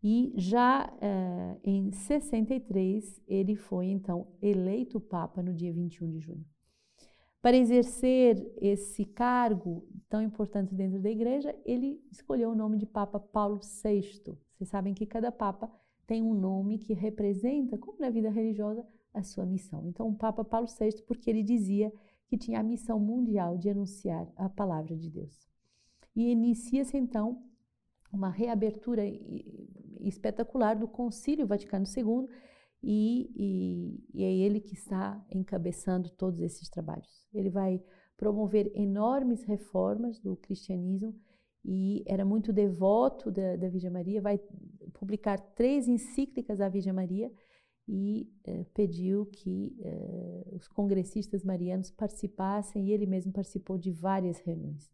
e 0.03 0.33
já 0.35 0.85
uh, 0.85 1.59
em 1.63 1.89
63, 1.91 3.21
ele 3.25 3.55
foi 3.55 3.85
então 3.85 4.27
eleito 4.41 4.99
Papa 4.99 5.41
no 5.41 5.53
dia 5.53 5.71
21 5.71 6.09
de 6.09 6.19
junho. 6.19 6.45
Para 7.41 7.55
exercer 7.55 8.53
esse 8.61 9.05
cargo 9.05 9.87
tão 10.09 10.21
importante 10.21 10.75
dentro 10.75 10.99
da 10.99 11.09
igreja, 11.09 11.55
ele 11.65 12.01
escolheu 12.11 12.51
o 12.51 12.55
nome 12.55 12.77
de 12.77 12.85
Papa 12.85 13.19
Paulo 13.19 13.59
VI. 13.59 14.37
Vocês 14.51 14.69
sabem 14.69 14.93
que 14.93 15.05
cada 15.05 15.31
Papa 15.31 15.71
tem 16.05 16.21
um 16.21 16.33
nome 16.33 16.77
que 16.77 16.93
representa, 16.93 17.77
como 17.77 17.99
na 17.99 18.09
vida 18.09 18.29
religiosa, 18.29 18.85
a 19.13 19.23
sua 19.23 19.45
missão. 19.45 19.85
Então, 19.87 20.07
o 20.07 20.15
Papa 20.15 20.43
Paulo 20.43 20.67
VI, 20.67 21.01
porque 21.07 21.29
ele 21.29 21.43
dizia 21.43 21.93
que 22.27 22.37
tinha 22.37 22.59
a 22.59 22.63
missão 22.63 22.99
mundial 22.99 23.57
de 23.57 23.69
anunciar 23.69 24.27
a 24.35 24.49
palavra 24.49 24.95
de 24.97 25.09
Deus. 25.09 25.47
E 26.15 26.31
inicia-se 26.31 26.97
então 26.97 27.43
uma 28.11 28.29
reabertura 28.29 29.03
espetacular 30.07 30.75
do 30.75 30.87
Concílio 30.87 31.47
Vaticano 31.47 31.85
II 31.85 32.27
e, 32.81 33.31
e, 33.35 34.03
e, 34.13 34.23
é 34.23 34.31
ele 34.31 34.59
que 34.59 34.73
está 34.73 35.23
encabeçando 35.31 36.09
todos 36.09 36.41
esses 36.41 36.69
trabalhos. 36.69 37.27
Ele 37.33 37.49
vai 37.49 37.81
promover 38.17 38.71
enormes 38.75 39.43
reformas 39.43 40.19
do 40.19 40.35
cristianismo 40.35 41.15
e 41.65 42.03
era 42.05 42.25
muito 42.25 42.51
devoto 42.51 43.31
da, 43.31 43.55
da 43.55 43.69
Virgem 43.69 43.89
Maria, 43.89 44.21
vai 44.21 44.37
publicar 44.93 45.39
três 45.39 45.87
encíclicas 45.87 46.59
à 46.59 46.67
Virgem 46.67 46.91
Maria 46.91 47.31
e 47.87 48.29
eh, 48.45 48.65
pediu 48.73 49.25
que 49.25 49.75
eh, 49.81 50.49
os 50.51 50.67
congressistas 50.67 51.43
marianos 51.43 51.91
participassem 51.91 52.87
e 52.87 52.91
ele 52.91 53.05
mesmo 53.05 53.31
participou 53.31 53.77
de 53.77 53.91
várias 53.91 54.39
reuniões. 54.39 54.89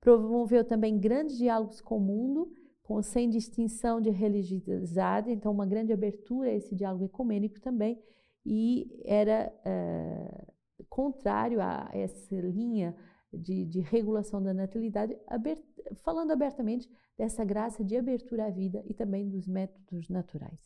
Promoveu 0.00 0.64
também 0.64 0.98
grandes 0.98 1.36
diálogos 1.36 1.80
com 1.80 1.96
o 1.96 2.00
mundo, 2.00 2.52
com, 2.82 3.02
sem 3.02 3.28
distinção 3.28 4.00
de 4.00 4.10
religiosidade, 4.10 5.30
então 5.30 5.52
uma 5.52 5.66
grande 5.66 5.92
abertura 5.92 6.50
a 6.50 6.54
esse 6.54 6.74
diálogo 6.74 7.04
ecumênico 7.04 7.60
também, 7.60 8.02
e 8.44 9.00
era 9.04 9.52
uh, 9.64 10.52
contrário 10.88 11.60
a 11.60 11.88
essa 11.92 12.34
linha 12.34 12.94
de, 13.32 13.64
de 13.64 13.80
regulação 13.80 14.42
da 14.42 14.52
natalidade, 14.52 15.16
abert, 15.26 15.62
falando 16.02 16.32
abertamente 16.32 16.88
dessa 17.16 17.44
graça 17.44 17.84
de 17.84 17.96
abertura 17.96 18.46
à 18.46 18.50
vida 18.50 18.82
e 18.86 18.94
também 18.94 19.28
dos 19.28 19.46
métodos 19.46 20.08
naturais. 20.08 20.58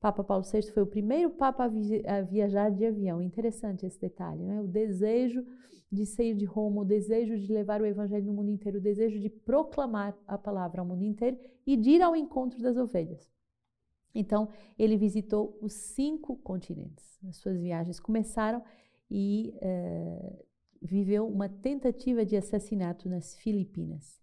Papa 0.00 0.24
Paulo 0.24 0.42
VI 0.42 0.62
foi 0.72 0.82
o 0.82 0.86
primeiro 0.86 1.30
Papa 1.30 1.64
a, 1.64 1.68
vi 1.68 2.02
a 2.06 2.22
viajar 2.22 2.70
de 2.70 2.86
avião. 2.86 3.20
Interessante 3.20 3.84
esse 3.84 4.00
detalhe, 4.00 4.42
né? 4.42 4.60
o 4.60 4.66
desejo 4.66 5.44
de 5.92 6.06
sair 6.06 6.34
de 6.34 6.46
Roma, 6.46 6.80
o 6.80 6.84
desejo 6.84 7.36
de 7.36 7.52
levar 7.52 7.82
o 7.82 7.86
Evangelho 7.86 8.24
no 8.26 8.32
mundo 8.32 8.50
inteiro, 8.50 8.78
o 8.78 8.82
desejo 8.82 9.20
de 9.20 9.28
proclamar 9.28 10.16
a 10.26 10.38
palavra 10.38 10.80
ao 10.80 10.86
mundo 10.86 11.04
inteiro 11.04 11.38
e 11.66 11.76
de 11.76 11.90
ir 11.90 12.02
ao 12.02 12.16
encontro 12.16 12.62
das 12.62 12.76
ovelhas. 12.76 13.30
Então, 14.14 14.48
ele 14.78 14.96
visitou 14.96 15.58
os 15.60 15.72
cinco 15.72 16.36
continentes. 16.36 17.18
As 17.28 17.36
suas 17.36 17.60
viagens 17.60 18.00
começaram 18.00 18.62
e 19.10 19.52
uh, 19.56 20.44
viveu 20.80 21.28
uma 21.28 21.48
tentativa 21.48 22.24
de 22.24 22.36
assassinato 22.36 23.08
nas 23.08 23.36
Filipinas. 23.36 24.18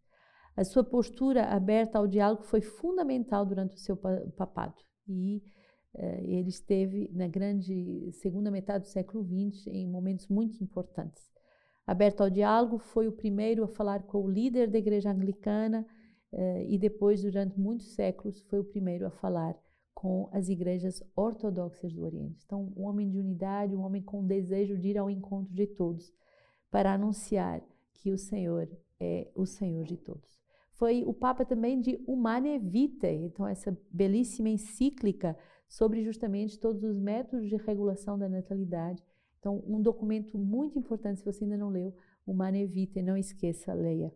A 0.55 0.63
sua 0.63 0.83
postura 0.83 1.45
aberta 1.45 1.99
ao 1.99 2.07
diálogo 2.07 2.43
foi 2.43 2.61
fundamental 2.61 3.45
durante 3.45 3.75
o 3.75 3.79
seu 3.79 3.95
papado 3.95 4.81
e 5.07 5.43
ele 6.23 6.49
esteve 6.49 7.09
na 7.13 7.27
grande 7.27 8.11
segunda 8.13 8.51
metade 8.51 8.85
do 8.85 8.89
século 8.89 9.23
XX 9.23 9.67
em 9.67 9.87
momentos 9.87 10.27
muito 10.27 10.63
importantes. 10.63 11.27
Aberto 11.87 12.21
ao 12.21 12.29
diálogo, 12.29 12.77
foi 12.77 13.07
o 13.07 13.13
primeiro 13.13 13.63
a 13.63 13.67
falar 13.67 14.03
com 14.03 14.21
o 14.21 14.29
líder 14.29 14.69
da 14.69 14.77
igreja 14.77 15.09
anglicana 15.09 15.87
uh, 16.33 16.61
e 16.67 16.77
depois, 16.77 17.21
durante 17.21 17.57
muitos 17.57 17.93
séculos, 17.93 18.41
foi 18.41 18.59
o 18.59 18.63
primeiro 18.65 19.07
a 19.07 19.09
falar 19.09 19.57
com 19.93 20.29
as 20.33 20.49
igrejas 20.49 21.01
ortodoxas 21.15 21.93
do 21.93 22.03
Oriente. 22.03 22.43
Então, 22.45 22.73
um 22.75 22.83
homem 22.83 23.09
de 23.09 23.17
unidade, 23.17 23.73
um 23.73 23.83
homem 23.83 24.01
com 24.01 24.27
desejo 24.27 24.77
de 24.77 24.89
ir 24.89 24.97
ao 24.97 25.09
encontro 25.09 25.53
de 25.53 25.65
todos, 25.65 26.13
para 26.69 26.93
anunciar 26.93 27.63
que 27.93 28.11
o 28.11 28.17
Senhor 28.17 28.69
é 28.99 29.31
o 29.33 29.45
Senhor 29.45 29.85
de 29.85 29.95
todos. 29.95 30.37
Foi 30.73 31.03
o 31.05 31.13
Papa 31.13 31.45
também 31.45 31.79
de 31.79 32.03
Humane 32.05 32.59
Vitae, 32.59 33.23
então 33.23 33.47
essa 33.47 33.75
belíssima 33.89 34.49
encíclica 34.49 35.37
sobre 35.67 36.03
justamente 36.03 36.59
todos 36.59 36.83
os 36.83 36.97
métodos 36.97 37.49
de 37.49 37.55
regulação 37.55 38.17
da 38.17 38.29
natalidade. 38.29 39.03
Então, 39.39 39.63
um 39.67 39.81
documento 39.81 40.37
muito 40.37 40.79
importante, 40.79 41.19
se 41.19 41.25
você 41.25 41.43
ainda 41.43 41.57
não 41.57 41.69
leu, 41.69 41.93
Humane 42.25 42.65
Vitae, 42.65 43.01
não 43.01 43.15
esqueça, 43.15 43.73
leia. 43.73 44.13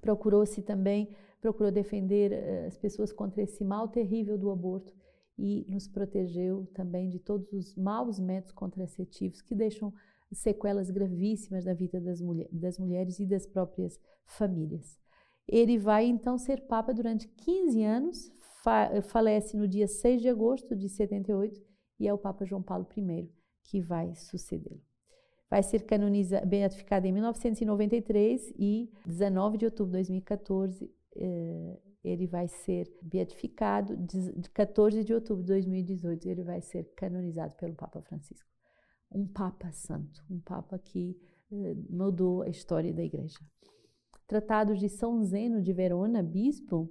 Procurou-se 0.00 0.60
também 0.62 1.14
procurou 1.42 1.72
defender 1.72 2.30
uh, 2.32 2.66
as 2.68 2.78
pessoas 2.78 3.12
contra 3.12 3.42
esse 3.42 3.64
mal 3.64 3.88
terrível 3.88 4.38
do 4.38 4.48
aborto 4.48 4.94
e 5.36 5.66
nos 5.68 5.88
protegeu 5.88 6.66
também 6.72 7.08
de 7.08 7.18
todos 7.18 7.52
os 7.52 7.74
maus 7.74 8.20
métodos 8.20 8.52
contraceptivos 8.52 9.42
que 9.42 9.54
deixam 9.54 9.92
sequelas 10.32 10.88
gravíssimas 10.90 11.64
na 11.64 11.74
vida 11.74 12.00
das, 12.00 12.20
mulher, 12.20 12.48
das 12.50 12.78
mulheres 12.78 13.18
e 13.18 13.26
das 13.26 13.44
próprias 13.44 14.00
famílias. 14.24 14.98
Ele 15.48 15.76
vai 15.76 16.06
então 16.06 16.38
ser 16.38 16.60
Papa 16.62 16.94
durante 16.94 17.26
15 17.26 17.82
anos, 17.82 18.32
fa 18.62 19.02
falece 19.02 19.56
no 19.56 19.66
dia 19.66 19.86
6 19.86 20.22
de 20.22 20.28
agosto 20.28 20.74
de 20.76 20.88
78 20.88 21.60
e 21.98 22.08
é 22.08 22.12
o 22.12 22.18
Papa 22.18 22.44
João 22.44 22.62
Paulo 22.62 22.86
I 22.96 23.30
que 23.64 23.80
vai 23.80 24.14
sucedê-lo. 24.14 24.80
Vai 25.50 25.62
ser 25.62 25.84
canonizado, 25.84 26.46
beatificado 26.46 27.06
em 27.06 27.12
1993 27.12 28.52
e 28.58 28.90
19 29.06 29.58
de 29.58 29.64
outubro 29.66 29.92
de 29.92 29.98
2014 29.98 30.90
eh, 31.16 31.78
ele 32.04 32.26
vai 32.26 32.48
ser 32.48 32.92
beatificado, 33.00 33.96
de 33.96 34.50
14 34.50 35.04
de 35.04 35.14
outubro 35.14 35.42
de 35.42 35.48
2018, 35.48 36.28
ele 36.28 36.42
vai 36.42 36.60
ser 36.60 36.84
canonizado 36.96 37.54
pelo 37.56 37.74
Papa 37.74 38.02
Francisco. 38.02 38.48
Um 39.10 39.26
Papa 39.26 39.70
santo, 39.70 40.24
um 40.28 40.40
Papa 40.40 40.78
que 40.78 41.16
eh, 41.52 41.74
mudou 41.88 42.42
a 42.42 42.48
história 42.48 42.92
da 42.92 43.02
Igreja. 43.02 43.38
Tratados 44.26 44.80
de 44.80 44.88
São 44.88 45.22
Zeno 45.22 45.62
de 45.62 45.72
Verona, 45.72 46.22
bispo, 46.22 46.90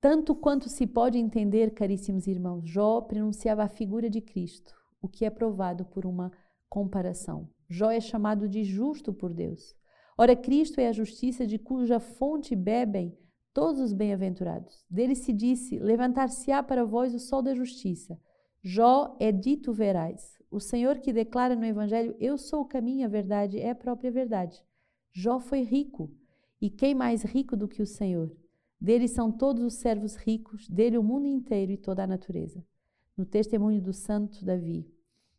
tanto 0.00 0.34
quanto 0.34 0.68
se 0.68 0.86
pode 0.86 1.18
entender, 1.18 1.72
caríssimos 1.72 2.26
irmãos, 2.26 2.66
Jó 2.66 3.02
pronunciava 3.02 3.62
a 3.62 3.68
figura 3.68 4.08
de 4.08 4.20
Cristo, 4.20 4.74
o 5.02 5.08
que 5.08 5.24
é 5.24 5.30
provado 5.30 5.84
por 5.84 6.06
uma 6.06 6.32
comparação. 6.68 7.48
Jó 7.68 7.90
é 7.90 8.00
chamado 8.00 8.48
de 8.48 8.64
justo 8.64 9.12
por 9.12 9.34
Deus. 9.34 9.76
Ora, 10.16 10.34
Cristo 10.34 10.80
é 10.80 10.88
a 10.88 10.92
justiça 10.92 11.46
de 11.46 11.58
cuja 11.58 12.00
fonte 12.00 12.56
bebem 12.56 13.16
todos 13.52 13.80
os 13.80 13.92
bem-aventurados. 13.92 14.84
Dele 14.88 15.14
se 15.14 15.32
disse: 15.32 15.78
Levantar-se-á 15.78 16.62
para 16.62 16.84
vós 16.84 17.14
o 17.14 17.18
sol 17.18 17.42
da 17.42 17.54
justiça. 17.54 18.18
Jó 18.62 19.16
é 19.18 19.30
dito 19.30 19.72
verais. 19.72 20.38
O 20.50 20.60
Senhor 20.60 20.98
que 20.98 21.12
declara 21.12 21.54
no 21.54 21.64
Evangelho: 21.64 22.16
Eu 22.18 22.38
sou 22.38 22.62
o 22.62 22.68
caminho, 22.68 23.06
a 23.06 23.08
verdade, 23.08 23.58
é 23.58 23.70
a 23.70 23.74
própria 23.74 24.10
verdade. 24.10 24.62
Jó 25.12 25.40
foi 25.40 25.62
rico. 25.62 26.10
E 26.60 26.68
quem 26.68 26.94
mais 26.94 27.22
rico 27.22 27.56
do 27.56 27.68
que 27.68 27.80
o 27.80 27.86
Senhor? 27.86 28.30
Dele 28.80 29.08
são 29.08 29.30
todos 29.30 29.62
os 29.62 29.74
servos 29.74 30.16
ricos, 30.16 30.68
dele 30.68 30.96
o 30.96 31.02
mundo 31.02 31.26
inteiro 31.26 31.72
e 31.72 31.76
toda 31.76 32.04
a 32.04 32.06
natureza. 32.06 32.64
No 33.16 33.26
testemunho 33.26 33.82
do 33.82 33.92
santo 33.92 34.44
Davi: 34.44 34.90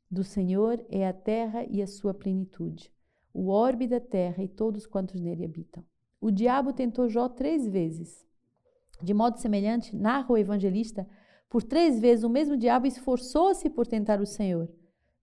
Do 0.10 0.24
Senhor 0.24 0.86
é 0.90 1.08
a 1.08 1.14
terra 1.14 1.66
e 1.70 1.82
a 1.82 1.88
sua 1.88 2.14
plenitude 2.14 2.92
o 3.34 3.50
orbe 3.50 3.88
da 3.88 4.00
terra 4.00 4.44
e 4.44 4.48
todos 4.48 4.86
quantos 4.86 5.20
nele 5.20 5.46
habitam. 5.46 5.84
O 6.20 6.30
diabo 6.30 6.74
tentou 6.74 7.10
Jó 7.10 7.28
três 7.30 7.68
vezes. 7.68 8.26
De 9.02 9.14
modo 9.14 9.40
semelhante, 9.40 9.96
narra 9.96 10.32
o 10.32 10.38
evangelista, 10.38 11.08
por 11.50 11.64
três 11.64 12.00
vezes 12.00 12.24
o 12.24 12.30
mesmo 12.30 12.56
diabo 12.56 12.86
esforçou-se 12.86 13.68
por 13.70 13.88
tentar 13.88 14.22
o 14.22 14.26
Senhor. 14.26 14.70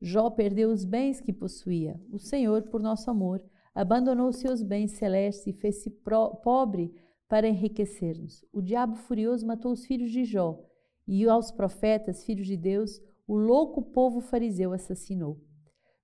Jó 0.00 0.30
perdeu 0.30 0.70
os 0.70 0.84
bens 0.84 1.20
que 1.20 1.32
possuía. 1.32 2.00
O 2.10 2.18
Senhor, 2.18 2.62
por 2.64 2.82
nosso 2.82 3.10
amor, 3.10 3.42
abandonou 3.74 4.32
seus 4.32 4.62
bens 4.62 4.92
celestes 4.92 5.46
e 5.46 5.52
fez-se 5.52 5.90
pobre 5.90 6.92
para 7.28 7.46
enriquecer-nos. 7.46 8.44
O 8.52 8.62
diabo 8.62 8.96
furioso 8.96 9.46
matou 9.46 9.72
os 9.72 9.84
filhos 9.84 10.10
de 10.10 10.24
Jó, 10.24 10.64
e 11.06 11.28
aos 11.28 11.50
profetas, 11.50 12.24
filhos 12.24 12.46
de 12.46 12.56
Deus, 12.56 13.00
o 13.26 13.36
louco 13.36 13.82
povo 13.82 14.20
fariseu 14.20 14.72
assassinou. 14.72 15.38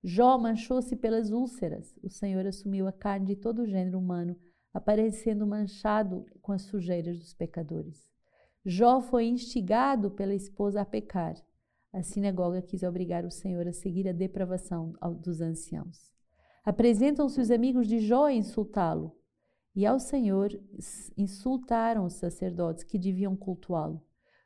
Jó 0.03 0.37
manchou-se 0.37 0.95
pelas 0.95 1.31
úlceras. 1.31 1.97
O 2.03 2.09
Senhor 2.09 2.45
assumiu 2.45 2.87
a 2.87 2.91
carne 2.91 3.25
de 3.25 3.35
todo 3.35 3.63
o 3.63 3.65
gênero 3.65 3.97
humano, 3.97 4.37
aparecendo 4.71 5.47
manchado 5.47 6.25
com 6.41 6.51
as 6.51 6.61
sujeiras 6.61 7.17
dos 7.17 7.33
pecadores. 7.33 8.07
Jó 8.63 9.01
foi 9.01 9.25
instigado 9.25 10.11
pela 10.11 10.35
esposa 10.35 10.81
a 10.81 10.85
pecar. 10.85 11.35
A 11.91 12.03
sinagoga 12.03 12.61
quis 12.61 12.83
obrigar 12.83 13.25
o 13.25 13.31
Senhor 13.31 13.67
a 13.67 13.73
seguir 13.73 14.07
a 14.07 14.11
depravação 14.11 14.93
dos 15.21 15.41
anciãos. 15.41 16.11
Apresentam-se 16.63 17.39
os 17.39 17.49
amigos 17.49 17.87
de 17.87 17.99
Jó 17.99 18.25
a 18.25 18.33
insultá-lo. 18.33 19.15
E 19.75 19.85
ao 19.85 19.99
Senhor 19.99 20.57
insultaram 21.17 22.05
os 22.05 22.13
sacerdotes 22.13 22.83
que 22.83 22.97
deviam 22.97 23.35
cultuá-lo. 23.35 24.01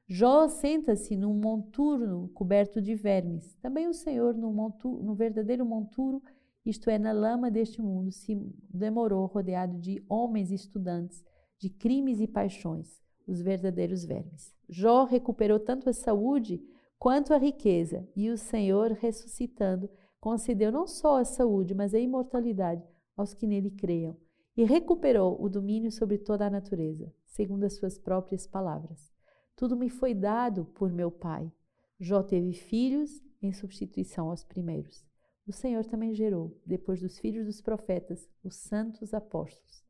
Jó 0.07 0.47
senta-se 0.47 1.15
num 1.15 1.35
monturo 1.35 2.31
coberto 2.33 2.81
de 2.81 2.95
vermes. 2.95 3.53
Também 3.61 3.87
o 3.87 3.93
Senhor, 3.93 4.33
no, 4.33 4.51
monturo, 4.51 5.03
no 5.03 5.13
verdadeiro 5.13 5.63
monturo, 5.63 6.19
isto 6.65 6.89
é, 6.89 6.97
na 6.97 7.11
lama 7.11 7.51
deste 7.51 7.79
mundo, 7.79 8.11
se 8.11 8.35
demorou 8.73 9.27
rodeado 9.27 9.77
de 9.77 10.03
homens 10.09 10.51
estudantes, 10.51 11.23
de 11.59 11.69
crimes 11.69 12.19
e 12.19 12.27
paixões, 12.27 12.99
os 13.27 13.39
verdadeiros 13.39 14.03
vermes. 14.03 14.55
Jó 14.67 15.03
recuperou 15.03 15.59
tanto 15.59 15.89
a 15.89 15.93
saúde 15.93 16.59
quanto 16.97 17.33
a 17.33 17.37
riqueza, 17.37 18.07
e 18.15 18.31
o 18.31 18.37
Senhor, 18.37 18.93
ressuscitando, 18.93 19.89
concedeu 20.19 20.71
não 20.71 20.87
só 20.87 21.19
a 21.19 21.25
saúde, 21.25 21.75
mas 21.75 21.93
a 21.93 21.99
imortalidade 21.99 22.83
aos 23.15 23.33
que 23.33 23.45
nele 23.45 23.69
creiam, 23.69 24.17
e 24.59 24.65
recuperou 24.65 25.41
o 25.41 25.47
domínio 25.47 25.89
sobre 25.89 26.17
toda 26.17 26.45
a 26.45 26.49
natureza, 26.49 27.09
segundo 27.25 27.63
as 27.63 27.75
suas 27.75 27.97
próprias 27.97 28.45
palavras. 28.45 29.09
Tudo 29.55 29.77
me 29.77 29.89
foi 29.89 30.13
dado 30.13 30.65
por 30.65 30.91
meu 30.91 31.09
pai. 31.09 31.49
Jó 31.97 32.21
teve 32.21 32.51
filhos 32.51 33.23
em 33.41 33.53
substituição 33.53 34.29
aos 34.29 34.43
primeiros. 34.43 35.07
O 35.47 35.53
Senhor 35.53 35.85
também 35.85 36.13
gerou, 36.13 36.59
depois 36.65 36.99
dos 36.99 37.17
filhos 37.19 37.45
dos 37.45 37.61
profetas, 37.61 38.27
os 38.43 38.57
santos 38.57 39.13
apóstolos. 39.13 39.81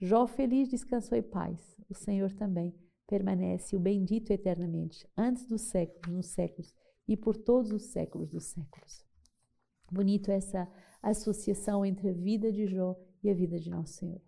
Jó 0.00 0.26
feliz 0.26 0.68
descansou 0.68 1.16
em 1.16 1.22
paz. 1.22 1.76
O 1.88 1.94
Senhor 1.94 2.32
também 2.32 2.74
permanece 3.06 3.76
o 3.76 3.78
bendito 3.78 4.32
eternamente, 4.32 5.08
antes 5.16 5.46
dos 5.46 5.60
séculos, 5.60 6.12
nos 6.12 6.26
séculos 6.26 6.74
e 7.06 7.16
por 7.16 7.36
todos 7.36 7.70
os 7.70 7.84
séculos 7.84 8.28
dos 8.28 8.46
séculos. 8.46 9.06
Bonito 9.88 10.32
essa 10.32 10.68
associação 11.00 11.86
entre 11.86 12.08
a 12.08 12.12
vida 12.12 12.50
de 12.50 12.66
Jó 12.66 13.00
e 13.26 13.30
a 13.30 13.34
vida 13.34 13.58
de 13.58 13.70
nosso 13.70 13.94
Senhor. 13.94 14.20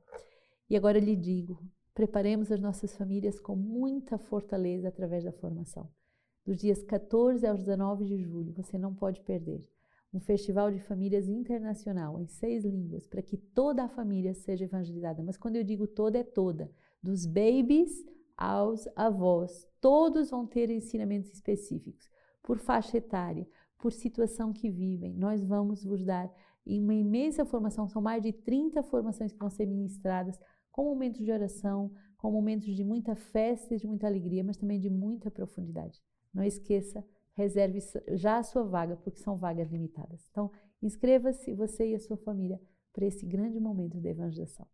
E 0.69 0.77
agora 0.77 0.99
lhe 0.99 1.17
digo: 1.17 1.63
preparemos 1.95 2.53
as 2.53 2.61
nossas 2.61 2.97
famílias 2.97 3.41
com 3.41 3.57
muita 3.57 4.19
fortaleza 4.19 4.89
através 4.89 5.25
da 5.25 5.33
formação. 5.33 5.89
Dos 6.45 6.59
dias 6.59 6.83
14 6.83 7.47
aos 7.47 7.59
19 7.61 8.05
de 8.05 8.23
julho, 8.23 8.53
você 8.53 8.79
não 8.79 8.95
pode 8.95 9.21
perder 9.23 9.67
um 10.13 10.21
festival 10.21 10.71
de 10.71 10.81
famílias 10.81 11.29
internacional 11.29 12.19
em 12.19 12.27
seis 12.27 12.65
línguas 12.65 13.07
para 13.07 13.21
que 13.21 13.37
toda 13.37 13.85
a 13.85 13.89
família 13.89 14.33
seja 14.33 14.65
evangelizada. 14.65 15.23
Mas 15.23 15.37
quando 15.37 15.57
eu 15.57 15.65
digo 15.65 15.87
toda, 15.87 16.19
é 16.19 16.25
toda, 16.25 16.71
dos 17.03 17.27
babies 17.27 18.05
aos 18.37 18.89
avós. 18.97 19.67
Todos 19.81 20.31
vão 20.31 20.47
ter 20.47 20.71
ensinamentos 20.71 21.33
específicos 21.33 22.09
por 22.43 22.59
faixa 22.59 22.97
etária, 22.97 23.47
por 23.77 23.93
situação 23.93 24.53
que 24.53 24.71
vivem. 24.71 25.15
Nós 25.15 25.45
vamos 25.45 25.85
vos 25.85 26.05
dar 26.05 26.33
uma 26.69 26.95
imensa 26.95 27.45
formação, 27.45 27.89
são 27.89 28.03
mais 28.03 28.23
de 28.23 28.33
30 28.33 28.83
formações 28.83 29.33
que 29.33 29.39
vão 29.39 29.49
ser 29.49 29.67
ministradas 29.67 30.39
com 30.71 30.85
momentos 30.85 31.25
de 31.25 31.33
oração, 31.33 31.91
com 32.19 32.31
momentos 32.31 32.75
de 32.75 32.85
muita 32.85 33.15
festa 33.15 33.75
e 33.75 33.79
de 33.79 33.87
muita 33.87 34.07
alegria, 34.07 34.45
mas 34.45 34.57
também 34.57 34.79
de 34.79 34.91
muita 34.91 35.31
profundidade. 35.31 36.03
Não 36.35 36.45
esqueça, 36.45 37.05
reserve 37.35 37.79
já 38.13 38.39
a 38.39 38.43
sua 38.43 38.65
vaga, 38.65 38.97
porque 38.97 39.21
são 39.21 39.37
vagas 39.37 39.71
limitadas. 39.71 40.29
Então, 40.31 40.51
inscreva-se 40.83 41.55
você 41.55 41.91
e 41.91 41.95
a 41.95 42.01
sua 42.01 42.17
família 42.17 42.61
para 42.93 43.07
esse 43.07 43.25
grande 43.25 43.59
momento 43.59 44.01
de 44.01 44.09
evangelização. 44.09 44.67